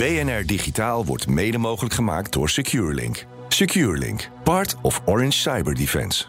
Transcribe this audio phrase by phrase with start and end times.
[0.00, 3.26] BNR Digitaal wordt mede mogelijk gemaakt door SecureLink.
[3.48, 6.24] SecureLink, part of Orange Cyber Defense.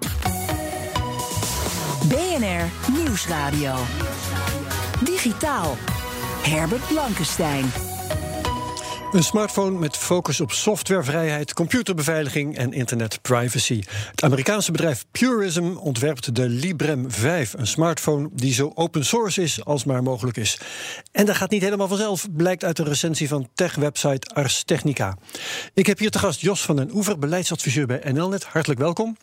[2.08, 3.74] BNR Nieuwsradio.
[5.04, 5.76] Digitaal.
[6.44, 7.91] Herbert Blankenstein.
[9.12, 13.84] Een smartphone met focus op softwarevrijheid, computerbeveiliging en internetprivacy.
[14.12, 19.66] Het Amerikaanse bedrijf Purism ontwerpt de Librem 5, een smartphone die zo open source is
[19.66, 20.60] als maar mogelijk is.
[21.12, 25.18] En dat gaat niet helemaal vanzelf, blijkt uit een recensie van tech-website Ars Technica.
[25.74, 28.44] Ik heb hier te gast Jos van den Oever, beleidsadviseur bij NLNet.
[28.44, 29.18] Hartelijk welkom.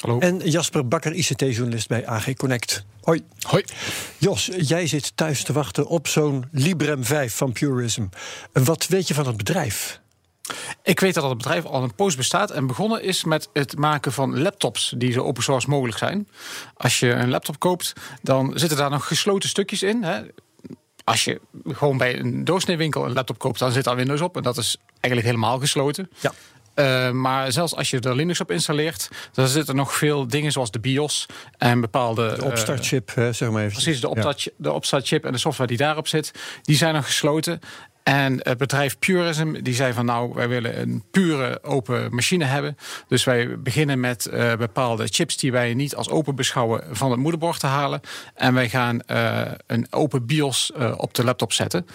[0.00, 0.18] Hallo.
[0.18, 2.84] En Jasper Bakker, ICT-journalist bij AG Connect.
[3.10, 3.24] Hoi.
[3.40, 3.64] Hoi.
[4.18, 8.06] Jos, jij zit thuis te wachten op zo'n Librem 5 van Purism.
[8.52, 10.00] Wat weet je van het bedrijf?
[10.82, 14.12] Ik weet dat het bedrijf al een poos bestaat en begonnen is met het maken
[14.12, 16.28] van laptops die zo open source mogelijk zijn.
[16.76, 20.02] Als je een laptop koopt, dan zitten daar nog gesloten stukjes in.
[20.02, 20.20] Hè.
[21.04, 24.42] Als je gewoon bij een doorsneewinkel een laptop koopt, dan zit daar Windows op en
[24.42, 26.10] dat is eigenlijk helemaal gesloten.
[26.20, 26.32] Ja.
[26.80, 30.70] Uh, maar zelfs als je er Linux op installeert, dan zitten nog veel dingen zoals
[30.70, 31.26] de BIOS
[31.58, 32.34] en bepaalde.
[32.36, 33.72] De opstartchip, uh, zeg maar even.
[33.72, 34.50] Precies, de, opstart, ja.
[34.56, 37.60] de opstartchip en de software die daarop zit, die zijn nog gesloten.
[38.02, 42.76] En het bedrijf Purism die zei van nou, wij willen een pure open machine hebben.
[43.08, 47.20] Dus wij beginnen met uh, bepaalde chips die wij niet als open beschouwen van het
[47.20, 48.00] moederbord te halen.
[48.34, 51.86] En wij gaan uh, een open BIOS uh, op de laptop zetten.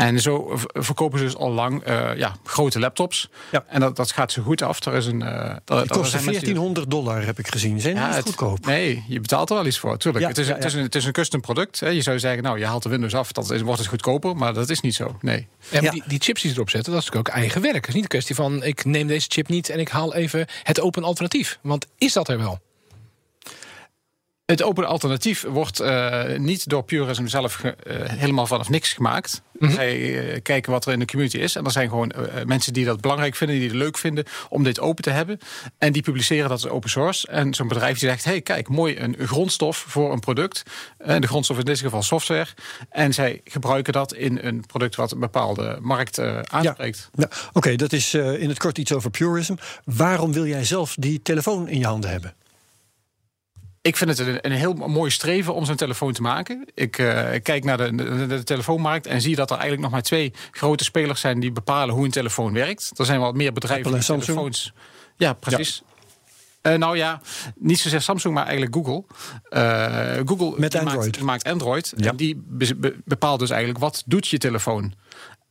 [0.00, 3.28] En zo verkopen ze dus al lang uh, ja, grote laptops.
[3.50, 3.64] Ja.
[3.68, 4.84] En dat, dat gaat zo goed af.
[4.84, 7.80] Er is een, uh, die kosten 1400 dollar, heb ik gezien.
[7.80, 8.66] Zijn die ja, niet goedkoop?
[8.66, 9.98] Nee, je betaalt er wel iets voor.
[9.98, 10.24] Tuurlijk.
[10.24, 11.80] Ja, het, is, ja, het, is een, het is een custom product.
[11.80, 11.88] Hè.
[11.88, 14.36] Je zou zeggen, nou, je haalt de Windows af, dan wordt het goedkoper.
[14.36, 15.16] Maar dat is niet zo.
[15.20, 15.46] Nee.
[15.70, 17.74] Ja, maar die, die, chips die ze erop zetten, dat is natuurlijk ook eigen werk.
[17.74, 20.46] Het is niet een kwestie van, ik neem deze chip niet en ik haal even
[20.62, 21.58] het open alternatief.
[21.62, 22.60] Want is dat er wel?
[24.50, 27.72] Het open alternatief wordt uh, niet door Purism zelf uh,
[28.06, 29.42] helemaal vanaf niks gemaakt.
[29.52, 29.64] Mhm.
[29.64, 29.76] Mm -hmm.
[29.76, 31.56] Zij uh, kijken wat er in de community is.
[31.56, 32.12] En er zijn gewoon
[32.46, 35.38] mensen die dat belangrijk vinden, die het leuk vinden om dit open te hebben.
[35.78, 37.26] En die publiceren dat als open source.
[37.26, 40.62] En zo'n bedrijf die zegt: hey, kijk, mooi, een grondstof voor een product.
[40.98, 42.46] En de grondstof is in dit geval software.
[42.90, 46.18] En zij gebruiken dat in een product wat een bepaalde markt
[46.50, 47.08] aanspreekt.
[47.12, 47.26] Ja.
[47.30, 47.36] Ja.
[47.48, 49.54] Oké, okay, dat is in het kort iets over Purism.
[49.84, 52.34] Waarom wil jij zelf die telefoon in je handen hebben?
[53.82, 56.68] Ik vind het een, een heel mooi streven om zo'n telefoon te maken.
[56.74, 60.02] Ik uh, kijk naar de, de, de, telefoonmarkt en zie dat er eigenlijk nog maar
[60.02, 62.90] twee grote spelers zijn die bepalen hoe een telefoon werkt.
[62.94, 64.24] Er zijn wel wat meer bedrijven die Samsung.
[64.24, 64.72] telefoons.
[65.16, 65.82] Ja, precies.
[65.84, 66.72] Ja.
[66.72, 67.20] Uh, nou ja,
[67.54, 69.04] niet zozeer Samsung, maar eigenlijk Google.
[69.50, 71.04] Uh, Google Met Android.
[71.04, 71.92] Maakt, maakt Android.
[71.96, 72.10] Ja.
[72.10, 74.94] En die be bepaalt dus eigenlijk wat doet je telefoon.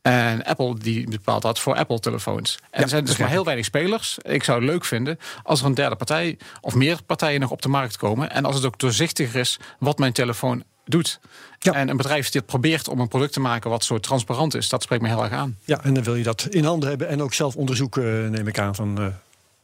[0.02, 2.58] En Apple die bepaalt dat voor Apple-telefoons.
[2.60, 4.18] En Ja, er zijn dus maar heel weinig spelers.
[4.22, 7.62] Ik zou het leuk vinden als er een derde partij of meer partijen nog op
[7.62, 8.30] de markt komen.
[8.30, 11.20] En als het ook doorzichtiger is wat mijn telefoon doet.
[11.58, 11.72] Ja.
[11.72, 14.68] En een bedrijf die het probeert om een product te maken wat zo transparant is,
[14.68, 15.56] dat spreekt me heel erg aan.
[15.64, 18.58] Ja, en dan wil je dat in handen hebben en ook zelf onderzoeken, neem ik
[18.58, 18.74] aan.
[18.74, 19.06] Van, uh,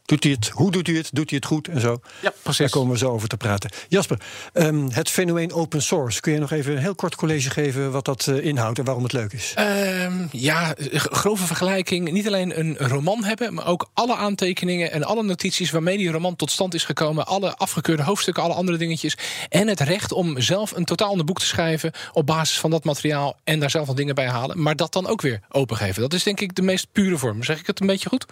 [0.07, 0.49] doet hij het?
[0.49, 1.09] Hoe doet hij het?
[1.13, 1.67] Doet hij het goed?
[1.67, 1.99] En zo.
[2.21, 2.57] Ja, precies.
[2.59, 3.69] Daar komen we zo over te praten.
[3.87, 4.19] Jasper,
[4.53, 6.21] um, het fenomeen open source.
[6.21, 9.03] Kun je nog even een heel kort college geven wat dat uh, inhoudt en waarom
[9.03, 9.53] het leuk is?
[9.59, 12.11] Um, ja, grove vergelijking.
[12.11, 16.35] Niet alleen een roman hebben, maar ook alle aantekeningen en alle notities waarmee die roman
[16.35, 17.25] tot stand is gekomen.
[17.25, 19.17] Alle afgekeurde hoofdstukken, alle andere dingetjes.
[19.49, 22.83] En het recht om zelf een totaal ander boek te schrijven op basis van dat
[22.83, 24.61] materiaal en daar zelf nog dingen bij halen.
[24.61, 26.01] Maar dat dan ook weer opengeven.
[26.01, 27.43] Dat is denk ik de meest pure vorm.
[27.43, 28.25] Zeg ik het een beetje goed?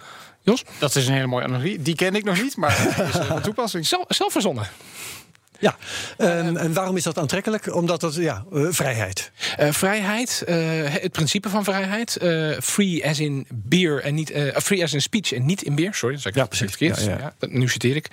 [0.46, 0.64] Jos?
[0.78, 1.82] Dat is een hele mooie analogie.
[1.82, 2.70] Die ken ik nog niet, maar
[3.08, 3.86] is een toepassing.
[3.86, 4.68] Zelf, zelf verzonnen.
[5.58, 5.76] Ja,
[6.18, 7.74] um, en waarom is dat aantrekkelijk?
[7.74, 9.30] Omdat dat, ja, uh, vrijheid.
[9.60, 12.18] Uh, vrijheid, uh, het principe van vrijheid.
[12.62, 14.32] free as in beer en niet.
[14.54, 15.94] free as in speech en niet in beer.
[15.94, 16.68] Sorry, dat zeg ik ja, precies.
[16.68, 17.00] verkeerd.
[17.00, 17.34] Ja, ja.
[17.40, 18.08] Ja, nu citeer ik.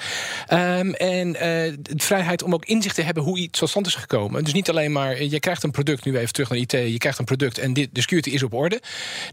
[0.50, 4.44] Um, en de vrijheid om ook inzicht te hebben hoe iets tot stand is gekomen.
[4.44, 7.19] Dus niet alleen maar, je krijgt een product, nu even terug naar IT, je krijgt
[7.19, 8.81] een product en dit, de security is op orde.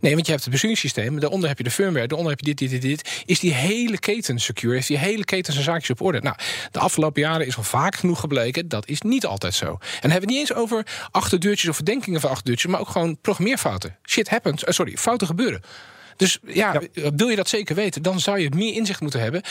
[0.00, 2.58] Nee, want je hebt het besturingssysteem, daaronder heb je de firmware, daaronder heb je dit,
[2.58, 3.23] dit, dit, dit.
[3.26, 4.76] Is die hele keten secure?
[4.76, 6.20] Is die hele keten zijn zaakjes op orde?
[6.20, 6.37] Nou,
[6.70, 8.69] de afgelopen jaren is al vaak genoeg gebleken.
[8.69, 9.67] Dat is niet altijd zo.
[9.67, 12.88] En dan hebben we het niet eens over achterdeurtjes of verdenkingen van achterdeurtjes, maar ook
[12.88, 13.97] gewoon programmeerfouten.
[14.08, 14.64] Shit happens.
[14.64, 15.62] Uh, sorry, fouten gebeuren.
[16.20, 16.81] Dus ja,
[17.17, 19.43] wil je dat zeker weten, dan zou je meer inzicht moeten hebben.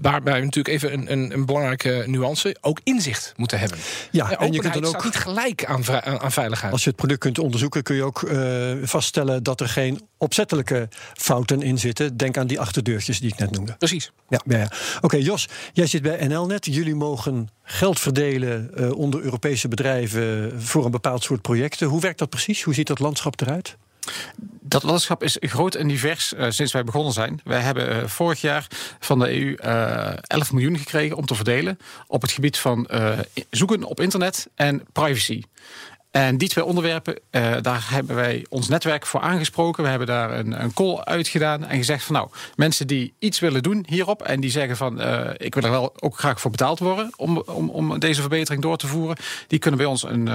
[0.00, 3.78] Waarbij natuurlijk even een, een, een belangrijke nuance, ook inzicht moeten hebben.
[4.10, 6.72] Ja, en je kunt dan ook niet gelijk aan, aan, veiligheid.
[6.72, 10.88] Als je het product kunt onderzoeken, kun je ook uh, vaststellen dat er geen opzettelijke
[11.14, 12.16] fouten in zitten.
[12.16, 13.72] Denk aan die achterdeurtjes die ik net noemde.
[13.72, 14.12] Precies.
[14.28, 14.70] Ja, ja, ja.
[15.00, 16.64] Oké, Jos, jij zit bij NLNet.
[16.64, 21.86] Jullie mogen geld verdelen uh, onder Europese bedrijven voor een bepaald soort projecten.
[21.86, 22.62] Hoe werkt dat precies?
[22.62, 23.76] Hoe ziet dat landschap eruit?
[24.60, 27.40] Dat landschap is groot en divers uh, sinds wij begonnen zijn.
[27.44, 28.66] Wij hebben uh, vorig jaar
[28.98, 32.88] van de EU uh, 11 miljoen gekregen om te verdelen op het gebied van
[33.50, 35.42] zoeken op internet en privacy.
[36.10, 37.20] En die twee onderwerpen,
[37.62, 39.82] daar hebben wij ons netwerk voor aangesproken.
[39.82, 43.62] We hebben daar een, een call uitgedaan en gezegd van nou, mensen die iets willen
[43.62, 45.00] doen hierop en die zeggen van
[45.36, 48.76] ik wil er wel ook graag voor betaald worden om, om, om deze verbetering door
[48.76, 49.16] te voeren,
[49.46, 50.28] die kunnen bij ons een,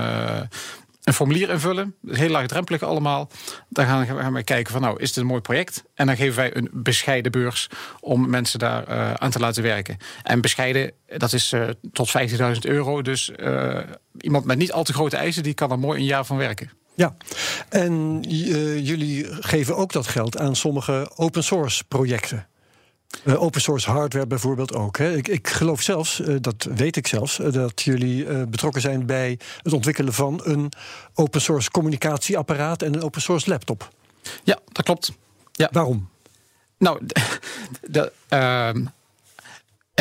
[1.07, 1.95] een formulier invullen.
[2.07, 3.29] Heel laagdrempelig allemaal.
[3.69, 5.83] Dan gaan, we kijken van nou, is dit een mooi project?
[5.93, 7.69] En dan geven wij een bescheiden beurs
[7.99, 9.97] om mensen daar uh, aan te laten werken.
[10.23, 13.01] En bescheiden, dat is uh, tot 15.000 euro.
[13.01, 13.79] Dus uh,
[14.19, 16.71] iemand met niet al te grote eisen, die kan er mooi een jaar van werken.
[16.95, 17.15] Ja,
[17.69, 18.21] en
[18.81, 22.47] jullie geven ook dat geld aan sommige open source projecten.
[23.23, 24.97] Uh, open source hardware bijvoorbeeld ook.
[24.97, 25.15] Hè.
[25.15, 29.39] Ik, ik geloof zelfs, uh, dat weet ik zelfs, uh, dat jullie betrokken zijn bij
[29.61, 30.71] het ontwikkelen van een
[31.13, 33.89] open source communicatieapparaat en een open source laptop.
[34.43, 35.11] Ja, dat klopt.
[35.51, 35.69] Ja.
[35.71, 36.09] Waarom?
[36.77, 37.39] Nou, de,
[37.95, 38.85] de, ehm,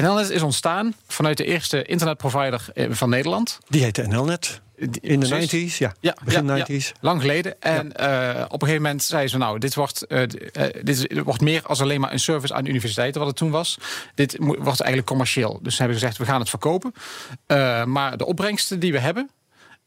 [0.00, 3.58] NLNet is ontstaan vanuit de eerste internetprovider van Nederland.
[3.68, 4.60] Die heette NLNet.
[5.00, 5.94] In de 90s, ja.
[6.00, 6.92] ja begin ja, 90s.
[7.00, 7.62] lang geleden.
[7.62, 10.22] En uh, op een gegeven moment zeiden ze: Nou, dit wordt, uh,
[10.82, 13.78] dit wordt meer als alleen maar een service aan universiteiten, wat het toen was.
[14.14, 15.58] Dit wordt eigenlijk commercieel.
[15.62, 16.94] Dus ze hebben gezegd: We gaan het verkopen.
[17.46, 19.30] Uh, maar de opbrengsten die we hebben,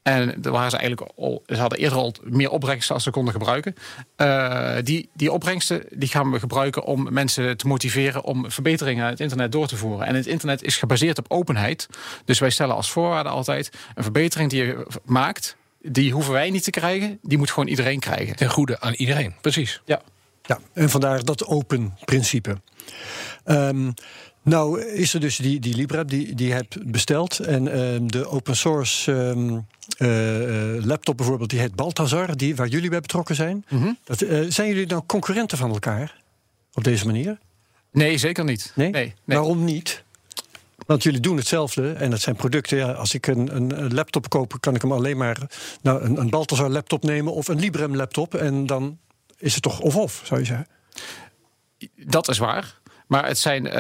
[0.02, 3.34] en daar waren ze eigenlijk al, ze hadden eerder al meer opbrengsten als ze konden
[3.34, 3.76] gebruiken.
[4.18, 9.10] Uh, die, die opbrengsten die gaan we gebruiken om mensen te motiveren om verbeteringen aan
[9.10, 10.08] het internet door te voeren.
[10.08, 11.88] En het internet is gebaseerd op openheid.
[12.26, 15.58] Dus wij stellen als voorwaarde altijd een verbetering die je maakt.
[15.82, 18.36] Die hoeven wij niet te krijgen, die moet gewoon iedereen krijgen.
[18.36, 19.82] Ten goede aan iedereen, precies.
[19.86, 20.02] Ja,
[20.42, 22.62] ja en vandaar dat open principe.
[23.46, 23.94] Um,
[24.50, 27.40] nou, is er dus die, die Libra, die, die hebt besteld.
[27.40, 29.66] En uh, de open source um,
[29.98, 33.66] uh, laptop bijvoorbeeld, die heet Balthazar, die, waar jullie bij betrokken zijn.
[33.70, 33.98] Mm -hmm.
[34.04, 36.22] dat, uh, zijn jullie nou concurrenten van elkaar
[36.74, 37.38] op deze manier?
[37.92, 38.72] Nee, zeker niet.
[38.76, 38.90] Nee?
[38.90, 39.38] nee, nee.
[39.38, 40.04] Waarom niet?
[40.86, 42.78] Want jullie doen hetzelfde en dat zijn producten.
[42.78, 45.38] Ja, als ik een, een, laptop koop, kan ik hem alleen maar
[45.82, 48.36] nou, een, een Balthazar laptop nemen of een Librem laptop.
[48.36, 48.98] En dan
[49.38, 50.68] is het toch of-of, zou je zeggen?
[51.96, 52.79] Dat is waar.
[53.10, 53.66] Maar het zijn.
[53.66, 53.72] Uh,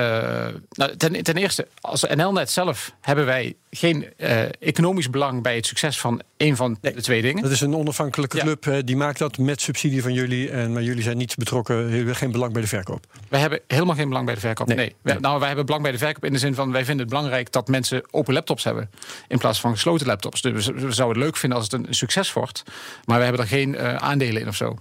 [0.69, 5.65] nou, ten, ten, eerste, als NLNet zelf hebben wij geen uh, economisch belang bij het
[5.65, 7.43] succes van een van nee, de twee dingen.
[7.43, 8.43] Dat is een onafhankelijke ja.
[8.43, 10.49] club, hè, die maakt dat met subsidie van jullie.
[10.49, 13.05] En, maar jullie zijn niet betrokken, jullie hebben geen belang bij de verkoop.
[13.27, 14.67] Wij hebben helemaal geen belang bij de verkoop.
[14.67, 14.75] Nee.
[14.77, 14.95] nee.
[15.01, 17.15] Wij, nou, wij hebben belang bij de verkoop in de zin van wij vinden het
[17.15, 18.89] belangrijk dat mensen open laptops hebben.
[19.27, 20.41] In plaats van gesloten laptops.
[20.41, 22.63] Dus we zouden het leuk vinden als het een succes wordt.
[23.05, 24.77] Maar we hebben er geen uh, aandelen in of zo.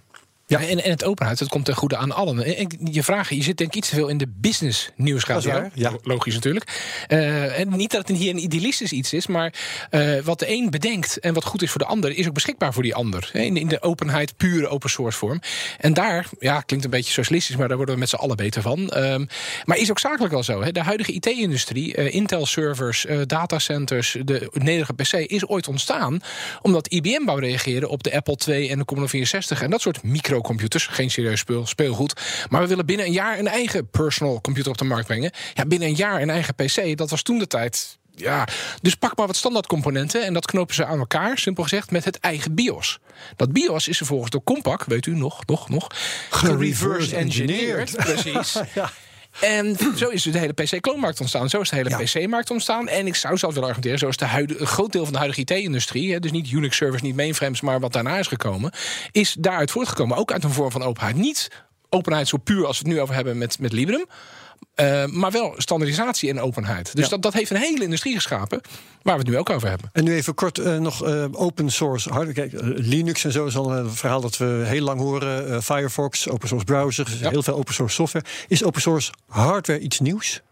[0.48, 2.56] Ja, en, en het openheid, dat komt ten goede aan allen.
[2.56, 5.70] En je vragen, je zit denk ik iets te veel in de business nieuwsradio.
[5.74, 5.92] Ja.
[6.02, 7.04] Logisch natuurlijk.
[7.08, 9.52] Uh, en niet dat het hier een idealistisch iets is, maar
[9.90, 12.72] uh, wat de een bedenkt en wat goed is voor de ander, is ook beschikbaar
[12.72, 13.30] voor die ander.
[13.32, 15.40] In de, in de openheid, pure open source vorm.
[15.78, 18.62] En daar, ja, klinkt een beetje socialistisch, maar daar worden we met z'n allen beter
[18.62, 18.78] van.
[18.96, 19.28] Um,
[19.64, 20.62] maar is ook zakelijk wel zo.
[20.62, 20.72] Hè?
[20.72, 26.20] De huidige IT-industrie, uh, Intel-servers, datacenters, de nederige PC is ooit ontstaan
[26.62, 30.02] omdat IBM wou reageren op de Apple II en de Commodore 64 en dat soort
[30.02, 32.20] micro computers, geen serieus speel, speelgoed.
[32.48, 35.30] Maar we willen binnen een jaar een eigen personal computer op de markt brengen.
[35.54, 37.98] Ja, binnen een jaar een eigen PC, dat was toen de tijd.
[38.14, 38.48] Ja,
[38.82, 42.20] dus pak maar wat standaardcomponenten en dat knopen ze aan elkaar, simpel gezegd, met het
[42.20, 42.98] eigen BIOS.
[43.36, 45.86] Dat BIOS is vervolgens door Compaq, weet u nog, nog, nog,
[46.30, 47.96] gereverse engineered.
[47.96, 48.52] Precies.
[48.74, 48.90] ja.
[49.40, 51.48] En zo is de hele PC-kloonmarkt ontstaan.
[51.48, 51.96] Zo is de hele ja.
[51.98, 52.88] PC-markt ontstaan.
[52.88, 55.18] En ik zou zelf willen argumenteren, zo is de huidige, een groot deel van de
[55.18, 58.72] huidige IT-industrie, dus niet Unix-servers, niet mainframes, maar wat daarna is gekomen,
[59.10, 60.16] is daaruit voortgekomen.
[60.16, 61.16] Ook uit een vorm van openheid.
[61.16, 61.48] Niet
[61.88, 64.06] openheid zo puur als we het nu over hebben met, met Librem.
[64.80, 66.94] Uh, maar wel standaardisatie en openheid.
[66.94, 67.10] Dus ja.
[67.10, 68.60] dat, dat heeft een hele industrie geschapen.
[69.02, 69.90] Waar we het nu ook over hebben.
[69.92, 72.48] En nu even kort uh, nog uh, open source hardware.
[72.48, 75.62] Kijk, Linux en zo is al een verhaal dat we heel lang horen.
[75.62, 77.30] Firefox, open source browsers, ja.
[77.30, 78.24] heel veel open source software.
[78.48, 80.42] Is open source hardware iets nieuws?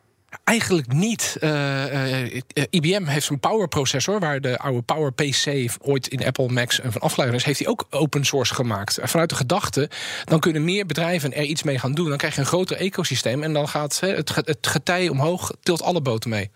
[0.44, 1.36] Eigenlijk niet.
[1.40, 2.40] Uh, uh,
[2.70, 7.00] IBM heeft zo'n power processor, waar de oude Power PC ooit in Apple Macs van
[7.00, 8.98] afleider is, heeft hij ook open source gemaakt.
[9.02, 9.90] Vanuit de gedachte,
[10.24, 12.08] dan kunnen meer bedrijven er iets mee gaan doen.
[12.08, 16.00] Dan krijg je een groter ecosysteem en dan gaat het, het getij omhoog, tilt alle
[16.00, 16.50] boten mee.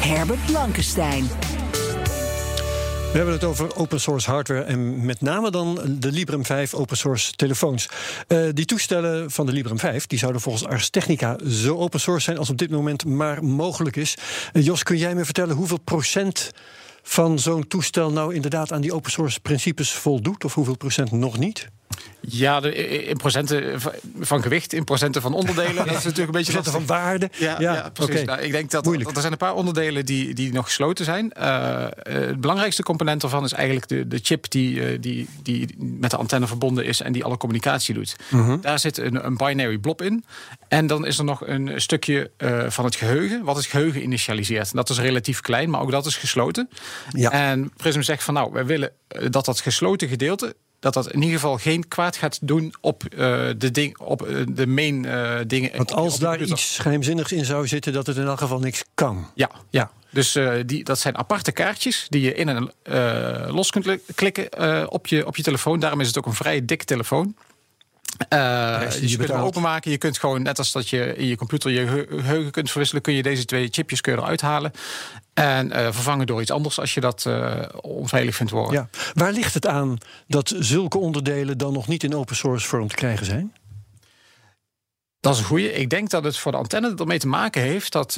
[0.00, 1.28] Herbert Blankenstein.
[3.18, 7.32] Hebben het over open source hardware en met name dan de Librem 5 open source
[7.32, 7.88] telefoons.
[8.28, 12.24] Uh, die toestellen van de Librem 5 die zouden volgens Ars Technica zo open source
[12.24, 14.16] zijn als op dit moment maar mogelijk is.
[14.52, 16.50] Uh, Jos, kun jij me vertellen hoeveel procent
[17.02, 21.38] van zo'n toestel nou inderdaad aan die open source principes voldoet of hoeveel procent nog
[21.38, 21.68] niet?
[22.20, 23.80] Ja, de, in procenten
[24.20, 25.76] van gewicht, in procenten van onderdelen.
[25.86, 27.30] Dat is natuurlijk een beetje procenten van waarde.
[27.38, 28.14] Ja, ja, precies.
[28.14, 28.24] Okay.
[28.24, 31.32] Nou, ik denk dat, dat, er zijn een paar onderdelen die, die nog gesloten zijn.
[31.38, 36.16] Uh, het belangrijkste component daarvan is eigenlijk de, de chip die, die, die met de
[36.16, 38.16] antenne verbonden is en die alle communicatie doet.
[38.28, 38.60] -hmm.
[38.60, 40.24] Daar zit een, een, binary blob in.
[40.68, 44.72] En dan is er nog een stukje uh, van het geheugen, wat het geheugen initialiseert.
[44.72, 46.68] Dat is relatief klein, maar ook dat is gesloten.
[47.12, 47.30] Ja.
[47.30, 48.90] En Prism zegt van nou, wij willen
[49.30, 53.18] dat dat gesloten gedeelte dat dat in ieder geval geen kwaad gaat doen op, uh,
[53.56, 55.76] de, ding, op uh, de main uh, dingen.
[55.76, 58.84] Want als op daar iets geheimzinnigs in zou zitten, dat het in elk geval niks
[58.94, 59.30] kan.
[59.34, 59.90] Ja, ja.
[60.10, 62.72] Dus die, dat zijn aparte kaartjes die je in en
[63.52, 65.80] los kunt klikken op, je, op je telefoon.
[65.80, 67.34] Daarom is het ook een vrij dikke telefoon.
[68.32, 69.90] Uh, dus je kunt hem openmaken.
[69.90, 73.14] Je kunt gewoon, net als dat je in je computer je geheugen kunt verwisselen, kun
[73.14, 74.72] je deze twee chipjes kun je eruit halen.
[75.38, 78.72] En uh, vervangen door iets anders als je dat uh, onveilig vindt worden.
[78.72, 78.88] Ja.
[79.14, 82.94] Waar ligt het aan dat zulke onderdelen dan nog niet in open source vorm te
[82.94, 83.52] krijgen zijn?
[85.20, 85.72] Dat is een goede.
[85.72, 88.16] Ik denk dat het voor de antenne ermee te maken heeft dat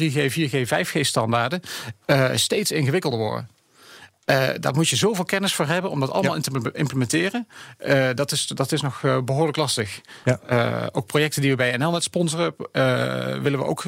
[0.00, 1.60] 3G, 4G, 5G standaarden
[2.34, 3.48] steeds ingewikkelder worden.
[4.30, 6.40] Uh, daar moet je zoveel kennis voor hebben om dat allemaal ja.
[6.40, 7.48] te implementeren.
[7.86, 10.00] Uh, dat, is, dat is nog uh, behoorlijk lastig.
[10.24, 10.90] Ja.
[10.92, 12.54] ook projecten die we bij NLNet sponsoren,
[13.42, 13.84] willen we ook.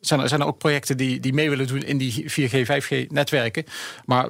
[0.00, 3.06] zijn, er, zijn er ook projecten die, die mee willen doen in die 4G, 5G
[3.08, 3.64] netwerken.
[4.04, 4.26] Maar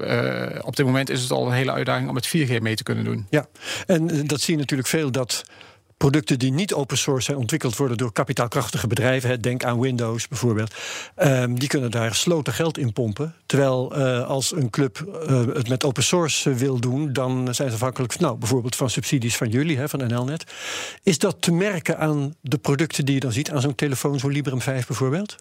[0.63, 3.05] op dit moment is het al een hele uitdaging om het 4G mee te kunnen
[3.05, 3.27] doen.
[3.31, 3.47] Ja,
[3.87, 5.45] en dat zie je natuurlijk veel dat
[6.03, 9.41] producten die niet open source zijn ontwikkeld worden door kapitaalkrachtige bedrijven.
[9.41, 10.75] Denk aan Windows bijvoorbeeld.
[11.17, 13.35] Um, die kunnen daar sloten geld in pompen.
[13.47, 17.75] Terwijl uh, als een club uh, het met open source wil doen, dan zijn ze
[17.75, 20.45] afhankelijk nou, bijvoorbeeld van subsidies van jullie, hè, van NLNet.
[21.03, 24.33] Is dat te merken aan de producten die je dan ziet, aan zo'n telefoon, zo'n
[24.33, 25.37] Librem 5 bijvoorbeeld?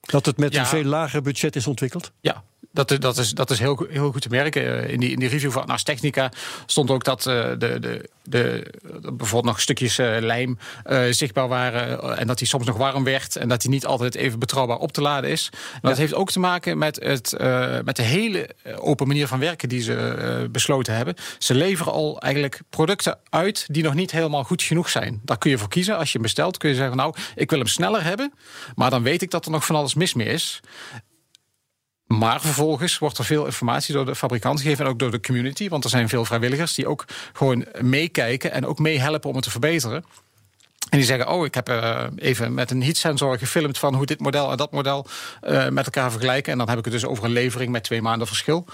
[0.00, 0.60] Dat het met ja.
[0.60, 2.10] een veel lager budget is ontwikkeld?
[2.20, 2.42] Ja,
[2.86, 4.88] dat, dat, is, dat is heel, heel goed te merken.
[4.88, 6.32] In die, in die review van Ars Technica
[6.66, 12.18] stond ook dat uh, de, de, de, bijvoorbeeld nog stukjes uh, lijm uh, zichtbaar waren.
[12.18, 13.36] en dat die soms nog warm werd.
[13.36, 15.48] En dat die niet altijd even betrouwbaar op te laden is.
[15.52, 16.00] En dat ja.
[16.00, 17.34] heeft ook te maken met, het,
[17.84, 18.48] met de hele
[18.78, 21.14] open manier van werken die ze besloten hebben.
[21.38, 25.20] Ze leveren al eigenlijk producten uit die nog niet helemaal goed genoeg zijn.
[25.24, 25.96] Daar kun je voor kiezen.
[25.96, 28.32] Als je hem bestelt, kun je zeggen: Nou, ik wil hem sneller hebben.
[28.74, 30.60] Maar dan weet ik dat er nog van alles mis mee is.
[32.08, 35.68] Maar vervolgens wordt er veel informatie door de fabrikant gegeven en ook door de community.
[35.68, 39.50] Want er zijn veel vrijwilligers die ook gewoon meekijken en ook meehelpen om het te
[39.50, 40.04] verbeteren.
[40.88, 44.20] En die zeggen, oh, ik heb uh, even met een heatsensor gefilmd van hoe dit
[44.20, 45.06] model en dat model
[45.48, 46.52] uh, met elkaar vergelijken.
[46.52, 48.64] En dan heb ik het dus over een levering met twee maanden verschil.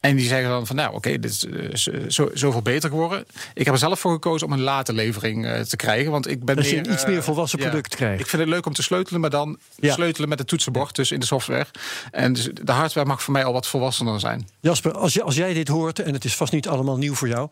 [0.00, 3.24] En die zeggen dan van, nou, oké, okay, dit is uh, zo, zoveel beter geworden.
[3.54, 6.10] Ik heb er zelf voor gekozen om een late levering te krijgen.
[6.10, 8.20] Want ik ben dus meer, een iets meer volwassen product ja, krijgt.
[8.20, 9.92] Ik vind het leuk om te sleutelen, maar dan ja.
[9.92, 11.66] sleutelen met het toetsenbord, dus in de software.
[12.10, 14.48] En dus de hardware mag voor mij al wat volwassener zijn.
[14.60, 17.28] Jasper, als, je, als jij dit hoort, en het is vast niet allemaal nieuw voor
[17.28, 17.48] jou,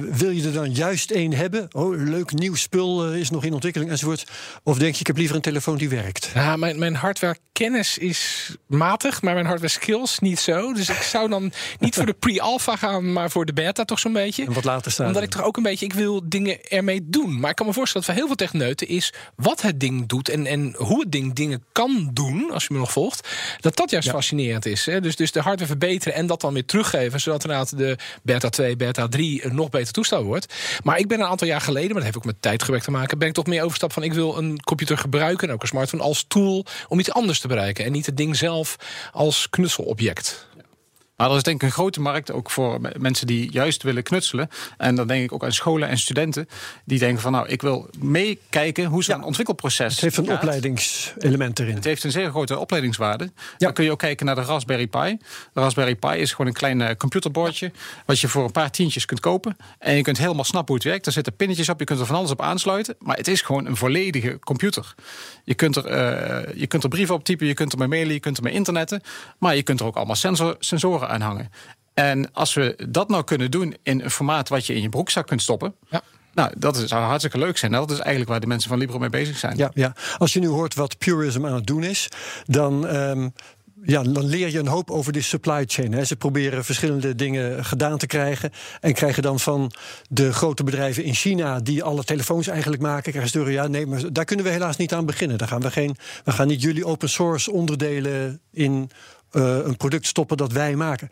[0.00, 1.68] wil je er dan juist één hebben?
[1.72, 4.26] Oh, leuk nieuw spul is nog in ontwikkeling enzovoort?
[4.62, 6.30] Of denk je, ik heb liever een telefoon die werkt?
[6.34, 10.72] Ja, mijn, mijn hardware kennis is matig, maar mijn hardware skills niet zo.
[10.72, 14.12] Dus ik zou dan niet voor de pre-alpha gaan, maar voor de beta toch zo'n
[14.12, 14.44] beetje.
[14.44, 15.06] En wat later staan.
[15.06, 17.40] Omdat ik toch ook een beetje, ik wil dingen ermee doen.
[17.40, 20.28] Maar ik kan me voorstellen dat voor heel veel techneuten is wat het ding doet
[20.28, 23.28] en, en hoe het ding dingen kan doen, als je me nog volgt,
[23.60, 24.12] dat dat juist ja.
[24.12, 24.86] fascinerend is.
[24.86, 25.00] Hè?
[25.00, 28.76] Dus, dus de hardware verbeteren en dat dan weer teruggeven, zodat inderdaad de beta 2,
[28.76, 30.54] beta 3 een nog beter toestel wordt.
[30.82, 33.18] Maar ik ben een aantal jaar geleden, maar dat heeft ook met tijdgebrek te maken,
[33.18, 36.02] ben ik toch meer overstap van ik wil een computer gebruiken, en ook een smartphone,
[36.02, 37.84] als tool om iets anders te bereiken.
[37.84, 38.76] En niet het ding zelf
[39.12, 40.47] als knutselobject.
[41.18, 44.48] Maar er is denk ik een grote markt ook voor mensen die juist willen knutselen.
[44.76, 46.48] En dan denk ik ook aan scholen en studenten.
[46.84, 50.36] Die denken van nou, ik wil meekijken hoe zo'n ja, ontwikkelproces Het heeft een gaat.
[50.36, 51.74] opleidingselement erin.
[51.74, 53.24] Het heeft een zeer grote opleidingswaarde.
[53.24, 53.30] Ja.
[53.58, 55.18] Dan kun je ook kijken naar de Raspberry Pi.
[55.52, 57.72] De Raspberry Pi is gewoon een klein uh, computerbordje.
[58.06, 59.56] Wat je voor een paar tientjes kunt kopen.
[59.78, 61.06] En je kunt helemaal snappen hoe het werkt.
[61.06, 62.96] Er zitten pinnetjes op, je kunt er van alles op aansluiten.
[62.98, 64.94] Maar het is gewoon een volledige computer.
[65.44, 68.12] Je kunt er, uh, je kunt er brieven op typen, je kunt er mee mailen,
[68.12, 69.02] je kunt er mee internetten.
[69.38, 71.50] Maar je kunt er ook allemaal sensor, sensoren aan hangen.
[71.94, 75.26] En als we dat nou kunnen doen in een formaat wat je in je broekzak
[75.26, 75.74] kunt stoppen.
[75.90, 76.02] Ja.
[76.34, 77.72] Nou, dat zou hartstikke leuk zijn.
[77.72, 79.56] Dat is eigenlijk waar de mensen van Libro mee bezig zijn.
[79.56, 79.94] Ja, ja.
[80.18, 82.08] Als je nu hoort wat Purism aan het doen is,
[82.46, 82.96] dan.
[82.96, 83.32] Um,
[83.82, 85.92] ja, dan leer je een hoop over die supply chain.
[85.92, 86.04] Hè.
[86.04, 88.50] Ze proberen verschillende dingen gedaan te krijgen.
[88.80, 89.72] En krijgen dan van
[90.08, 93.86] de grote bedrijven in China, die alle telefoons eigenlijk maken, krijgen ze door, ja, nee,
[93.86, 95.38] maar daar kunnen we helaas niet aan beginnen.
[95.38, 98.90] Daar gaan we geen, we gaan niet jullie open source onderdelen in
[99.30, 101.08] eh, een product stoppen dat wij maken.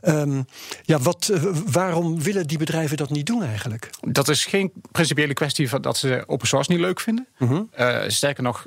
[0.00, 0.42] Ehm,
[0.82, 3.90] ja, wat, eh, waarom willen die bedrijven dat niet doen eigenlijk?
[4.00, 7.26] Dat is geen principiële kwestie van dat ze open source niet leuk vinden.
[7.38, 7.62] Mhm.
[7.70, 8.66] Eh, sterker nog,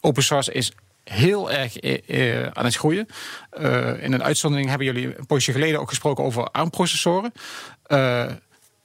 [0.00, 0.72] open source is
[1.04, 1.80] heel erg
[2.54, 3.06] aan het groeien.
[4.00, 7.32] In een uitzondering hebben jullie een poosje geleden ook gesproken over ARM-processoren.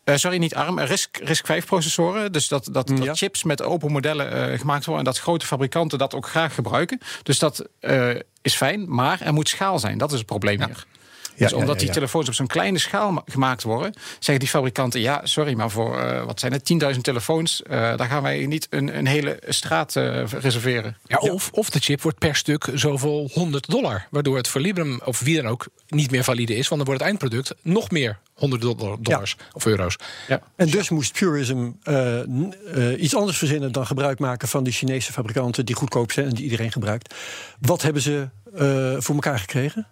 [0.08, 2.32] Eh, eh, sorry, niet ARM, RISC, RISC 5 processoren.
[2.32, 3.16] Dus dat, dat, dat Ja.
[3.16, 5.06] chips met open modellen eh, gemaakt worden...
[5.06, 7.00] en dat grote fabrikanten dat ook graag gebruiken.
[7.24, 9.98] Dus dat eh, is fijn, maar er moet schaal zijn.
[9.98, 10.86] Dat is het probleem hier.
[11.38, 11.94] Dus ja, omdat ja, die ja.
[11.94, 16.00] telefoons op zo'n kleine schaal ma- gemaakt worden, zeggen die fabrikanten: ja, sorry, maar voor
[16.00, 19.96] eh, wat zijn het, 10.000 telefoons, eh, daar gaan wij niet een, een hele straat
[19.96, 20.98] eh, reserveren.
[21.06, 24.08] Ja, of, of de chip wordt per stuk zoveel 100 dollar.
[24.12, 26.68] Waardoor het voor Librem of wie dan ook niet meer valide is.
[26.68, 29.96] Want dan wordt het eindproduct nog meer 100 dollar, dollars of euro's.
[30.28, 30.42] Ja.
[30.56, 31.72] En dus moest Purism
[32.98, 36.44] iets anders verzinnen dan gebruik maken van die Chinese fabrikanten die goedkoop zijn en die
[36.44, 37.14] iedereen gebruikt.
[37.60, 39.88] Wat hebben ze eh, voor elkaar gekregen?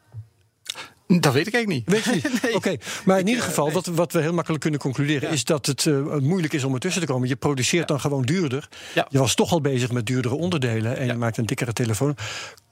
[1.07, 1.83] Dat weet ik eigenlijk niet.
[1.85, 2.55] Weet je niet?
[2.55, 5.85] Oké, maar in ieder geval, wat, wat we heel makkelijk kunnen concluderen, is dat het
[5.85, 7.27] eh, moeilijk is om ertussen te komen.
[7.27, 8.67] Je produceert dan gewoon duurder.
[8.93, 9.07] Ja.
[9.09, 12.15] Je was toch al bezig met duurdere onderdelen en je maakt een dikkere telefoon.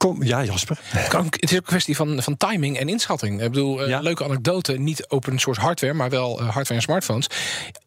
[0.04, 0.78] Kom, ja, Jasper.
[0.82, 3.42] Het, is ook een kwestie van, van timing en inschatting.
[3.42, 4.00] Ik bedoel, eh, Ja.
[4.00, 4.72] leuke anekdote.
[4.72, 7.26] Niet open source hardware, maar wel eh, hardware en smartphones.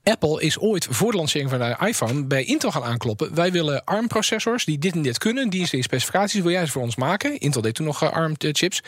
[0.04, 3.36] Apple is ooit voor de lancering van de iPhone bij Intel gaan aankloppen.
[3.36, 5.50] Wij willen ARM-processors die dit en dit kunnen.
[5.50, 7.40] Die is die specificaties wil jij ze voor ons maken.
[7.40, 8.84] Intel deed toen nog eh, ARM-chips.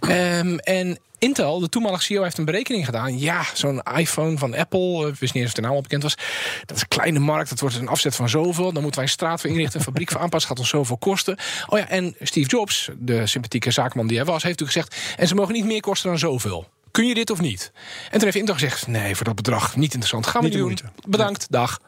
[0.00, 3.18] Ehm, en Intel, de toenmalige CEO, heeft een berekening gedaan.
[3.18, 6.02] Ja, zo'n iPhone van Apple, eh, ik wist niet eens of de naam al bekend
[6.02, 6.16] was.
[6.64, 8.72] Dat is een kleine markt, dat wordt een afzet van zoveel.
[8.72, 10.48] Dan moeten wij een straat voor inrichten, een fabriek voor aanpassen.
[10.48, 11.36] gaat ons zoveel kosten.
[11.66, 15.18] Oh ja, en Steve Jobs, de sympathieke zaakman die hij was, heeft natuurlijk gezegd...
[15.18, 16.68] en ze mogen niet meer kosten dan zoveel.
[16.90, 17.72] Kun je dit of niet?
[18.04, 20.26] En toen heeft Intel gezegd, nee, voor dat bedrag niet interessant.
[20.26, 20.66] Gaan we Niet doen.
[20.66, 20.84] moeite.
[21.08, 21.80] Bedankt, dag.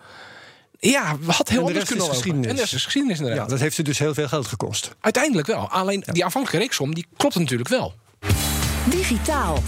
[0.79, 2.47] Ja, we had heel anders kunnen geschiedenis.
[2.47, 3.45] En de rest is geschiedenis inderdaad.
[3.45, 4.95] Ja, dat heeft ze dus heel veel geld gekost.
[5.01, 5.69] Uiteindelijk wel.
[5.69, 7.95] Alleen die aanvankelijke reeksom, die klopt natuurlijk wel.
[8.91, 9.59] Digitaal.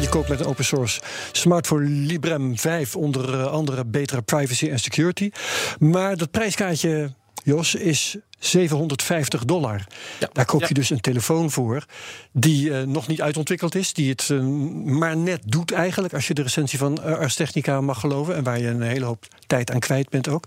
[0.00, 1.00] Je koopt met een open source
[1.32, 5.30] smartphone Librem 5 onder eh, andere betere privacy en security.
[5.78, 7.14] Maar dat prijskaartje,
[7.44, 9.86] Jos, is 750 dollar.
[10.20, 10.28] Ja.
[10.32, 10.74] Daar koop je Ja.
[10.74, 11.84] dus een telefoon voor
[12.32, 13.92] die eh, nog niet uitontwikkeld is.
[13.92, 14.40] Die het eh,
[14.84, 18.36] maar net doet eigenlijk, als je de recensie van eh, Ars Technica mag geloven.
[18.36, 20.44] En waar je een hele hoop tijd aan kwijt bent ook.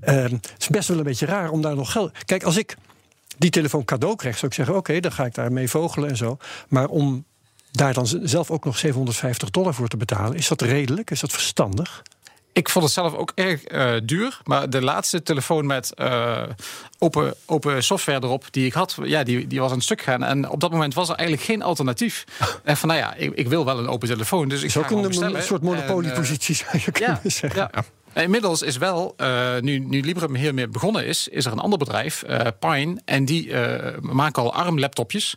[0.00, 2.12] Eh, het is best wel een beetje raar om daar nog geld...
[2.24, 2.76] Kijk, als ik
[3.36, 4.76] die telefoon cadeau krijg, zou ik zeggen...
[4.76, 6.36] oké, dan ga ik daar mee vogelen en zo.
[6.68, 7.24] Maar om
[7.70, 10.36] daar dan zelf ook nog 750 dollar voor te betalen...
[10.36, 11.10] is dat redelijk?
[11.10, 12.02] Is dat verstandig?
[12.56, 14.40] Ik vond het zelf ook erg eh, duur.
[14.44, 16.42] Maar de laatste telefoon met eh,
[16.98, 20.24] open, open software erop die ik had, ja, die, die was een stuk gaan.
[20.24, 22.24] En op dat moment was er eigenlijk geen alternatief.
[22.64, 24.48] en van nou ja, ik, ik wil wel een open telefoon.
[24.48, 27.68] Dus ik is ook een, een soort eh, monopoliepositie, zou je kunnen ja, zeggen.
[27.72, 27.84] ja.
[28.22, 32.22] Inmiddels is wel, eh, nu, nu Librem hiermee begonnen is, is er een ander bedrijf,
[32.22, 33.00] eh, Pine.
[33.04, 35.34] En die eh, maken al ARM-laptopjes,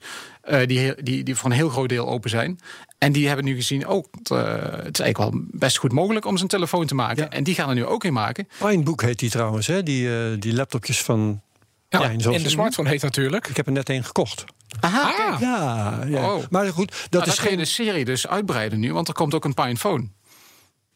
[0.65, 2.59] die, die, die voor een heel groot deel open zijn.
[2.97, 6.37] En die hebben nu gezien, oh, het, het is eigenlijk wel best goed mogelijk om
[6.37, 7.23] zo'n telefoon te maken.
[7.23, 7.29] Ja.
[7.29, 8.47] En die gaan er nu ook in maken.
[8.59, 9.83] Pinebook heet die trouwens, hè?
[9.83, 11.41] Die, die laptopjes van...
[11.89, 13.47] Ja, en de smartphone heet natuurlijk.
[13.47, 14.43] Ik heb er net één gekocht.
[14.79, 15.39] Aha, Ah.
[15.39, 16.33] Ja, ja.
[16.33, 16.43] Oh.
[16.49, 19.53] maar goed, dat Dat is geen serie dus uitbreiden nu, want er komt ook een
[19.53, 19.77] Pine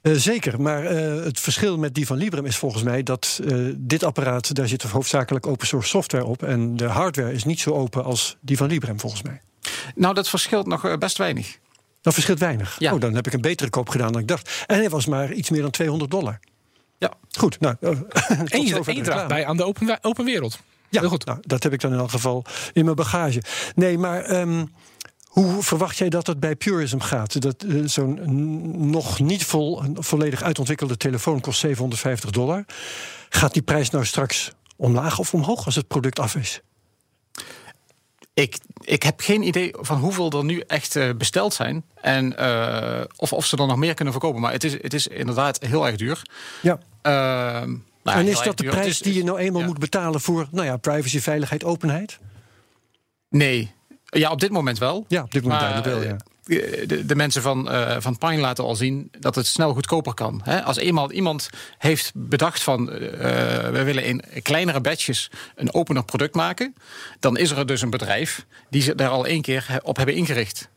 [0.04, 3.58] Eh, zeker, maar eh, het verschil met die van Librem is volgens mij dat eh,
[3.76, 6.44] dit apparaat, daar zit hoofdzakelijk open source software op.
[6.44, 9.42] En de hardware is niet zo open als die van Librem volgens mij.
[9.96, 11.58] Nou, dat verschilt nog best weinig.
[12.02, 12.76] Dat verschilt weinig.
[12.80, 12.94] Ja.
[12.94, 14.64] Oh, dan heb ik een betere koop gedaan dan ik dacht.
[14.68, 16.40] En hij was maar iets meer dan 200 dollar.
[16.98, 17.14] Ja.
[17.32, 17.76] Goed, nou.
[17.80, 20.60] En je, en draagt bij aan de open, open wereld.
[20.90, 21.26] Ja, Heel goed.
[21.26, 23.42] Nou, dat heb ik dan in elk geval in mijn bagage.
[23.76, 24.66] Nee, maar ehm,
[25.34, 27.42] hoe verwacht jij dat het bij Purism gaat?
[27.42, 28.20] Dat eh, zo'n
[28.90, 32.66] nog niet vol, volledig uitontwikkelde telefoon kost 750 dollar.
[33.30, 36.62] Gaat die prijs nou straks omlaag of omhoog als het product af is?
[38.34, 41.84] Ik, ik heb geen idee van hoeveel er nu echt eh, besteld zijn.
[42.02, 44.42] En eh, of, of ze er nog meer kunnen verkopen.
[44.42, 46.22] Maar het is, het is inderdaad heel erg duur.
[46.62, 46.80] Ja.
[47.02, 49.68] Ehm, nou en is dat de prijs is- die je nou eenmaal ja.
[49.68, 52.20] moet betalen voor nou ja, privacy, veiligheid, openheid?
[53.30, 53.72] Nee.
[54.14, 55.06] Ja, op dit moment wel.
[55.08, 56.18] Ja, op dit moment Maar, wel, ja.
[56.46, 60.14] eh, De, de mensen van, eh, van Pine laten al zien dat het snel goedkoper
[60.14, 60.44] kan.
[60.64, 62.92] Als eenmaal iemand heeft bedacht van...
[62.92, 63.00] eh,
[63.70, 66.76] we willen in kleinere batches een opener product maken...
[67.20, 70.70] dan is er dus een bedrijf die ze daar al één keer op hebben ingericht.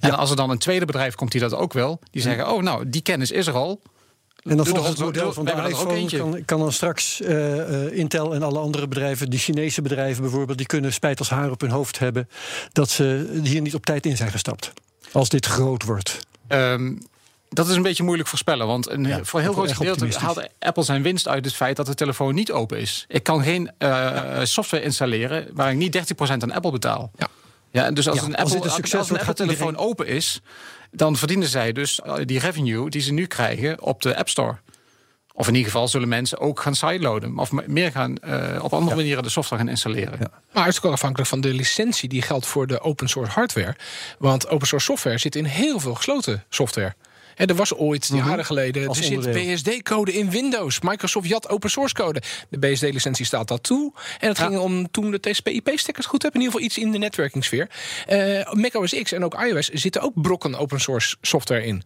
[0.00, 1.98] En als er dan een tweede bedrijf komt die dat ook wil...
[2.10, 3.80] die zeggen, oh nou, die kennis is er al...
[4.44, 8.34] En dan volgens het model van de iPhone kan, kan dan straks eh, eh, Intel
[8.34, 11.70] en alle andere bedrijven, die Chinese bedrijven bijvoorbeeld, die kunnen spijt als haar op hun
[11.70, 12.28] hoofd hebben
[12.72, 14.72] dat ze hier niet op tijd in zijn gestapt.
[15.12, 16.18] Als dit groot wordt.
[16.48, 16.94] Ehm,
[17.48, 18.66] Dat is een beetje moeilijk voorspellen.
[18.66, 21.76] Want een, Ja, voor een heel groot gedeelte haalt Apple zijn winst uit het feit
[21.76, 23.04] dat de telefoon niet open is.
[23.08, 27.10] Ik kan geen eh, software installeren waar ik niet 30% aan Apple betaal.
[27.18, 27.28] Ja.
[27.70, 28.54] Ja, dus als Ja, een als
[28.94, 30.40] als Apple telefoon open is,
[30.90, 34.56] dan verdienen zij dus eh, die revenue die ze nu krijgen op de App Store.
[35.32, 37.38] Of in ieder geval zullen mensen ook gaan sideloaden.
[37.38, 40.18] Of meer gaan eh, op andere manieren de software gaan installeren.
[40.52, 43.76] Maar het is ook afhankelijk van de licentie die geldt voor de open source hardware.
[44.18, 46.94] Want open source software zit in heel veel gesloten software.
[47.38, 48.88] En er was ooit, jaren geleden, Mhm.
[48.88, 49.32] Als er zit.
[49.32, 50.80] BSD-code in Windows.
[50.80, 52.22] Microsoft jat open source code.
[52.48, 53.92] De BSD-licentie staat dat toe.
[54.20, 56.40] En het ging om toen de TCP/IP-stickers goed hebben.
[56.40, 57.68] In ieder geval iets in de netwerkingssfeer.
[58.06, 61.82] Eh macOS X en ook iOS zitten ook brokken open source software in.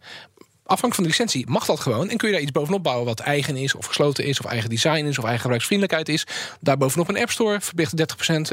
[0.65, 2.09] Afhankelijk van de licentie mag dat gewoon.
[2.09, 4.69] En kun je daar iets bovenop bouwen wat eigen is, of gesloten is, of eigen
[4.69, 6.25] design is, of eigen gebruiksvriendelijkheid is.
[6.59, 7.93] Daar bovenop een App Store, verplicht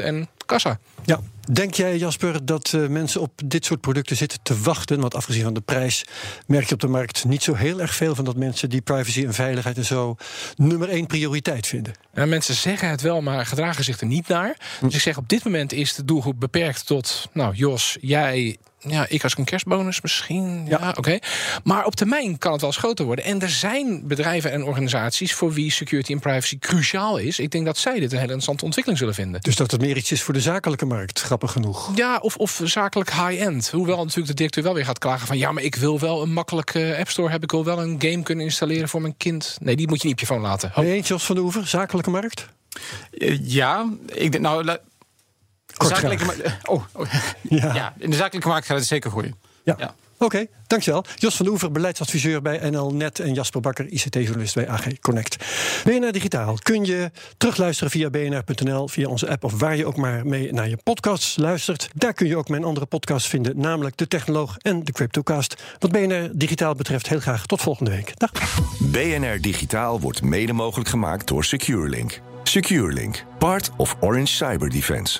[0.01, 0.79] 30% en kassa.
[1.05, 1.19] Ja.
[1.51, 4.99] Denk jij, Jasper, dat eh, mensen op dit soort producten zitten te wachten?
[4.99, 6.05] Want afgezien van de prijs
[6.47, 9.25] merk je op de markt niet zo heel erg veel van dat mensen die privacy
[9.25, 10.15] en veiligheid en zo
[10.55, 11.93] nummer één prioriteit vinden.
[12.13, 14.57] Nou, mensen zeggen het wel, maar gedragen zich er niet naar.
[14.81, 17.29] Dus ik zeg, op dit moment is de doelgroep beperkt tot...
[17.33, 18.57] nou, Jos, jij...
[18.87, 20.65] Ja, ik als een kerstbonus misschien.
[20.67, 20.93] Ja, Ja.
[20.97, 21.19] oké.
[21.63, 23.25] Maar op termijn kan het wel eens groter worden.
[23.25, 27.39] En er zijn bedrijven en organisaties voor wie security en privacy cruciaal is.
[27.39, 29.41] Ik denk dat zij dit een hele interessante ontwikkeling zullen vinden.
[29.41, 31.91] Dus dat het meer iets is voor de zakelijke markt, grappig genoeg.
[31.95, 33.69] Ja, of, of zakelijk high-end.
[33.69, 35.37] Hoewel natuurlijk de directeur wel weer gaat klagen van...
[35.37, 37.49] ja, maar ik wil wel een makkelijke App Store hebben.
[37.49, 39.57] Ik wil wel een game kunnen installeren voor mijn kind.
[39.61, 40.71] Nee, die moet je niet op je phone laten.
[40.73, 40.81] Ho.
[40.81, 42.47] Ben je eens, Jos van de Oever, zakelijke markt?
[43.17, 44.77] Eh, ja, ik denk nou.
[45.77, 46.25] Kort zakelijke
[46.63, 47.73] oh, oh, Ja.
[47.73, 49.35] ja, in de zakelijke markt gaat het zeker groeien.
[49.63, 49.75] Ja.
[49.77, 49.95] Ja.
[50.21, 51.03] Oké, dankjewel.
[51.15, 55.35] Jos van de Oever, beleidsadviseur bij NL Net en Jasper Bakker, ICT-journalist bij AG Connect.
[55.83, 60.25] BNR Digitaal kun je terugluisteren via bnr.nl, via onze app of waar je ook maar
[60.25, 61.89] mee naar je podcasts luistert.
[61.93, 65.63] Daar kun je ook mijn andere podcasts vinden, namelijk De Technoloog en De Cryptocast.
[65.79, 68.13] Wat BNR Digitaal betreft, heel graag tot volgende week.
[68.17, 68.31] Dag.
[68.79, 72.21] BNR Digitaal wordt mede mogelijk gemaakt door SecureLink.
[72.43, 75.19] SecureLink, part of Orange Cyber Defense.